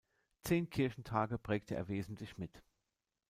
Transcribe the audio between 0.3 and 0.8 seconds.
Zehn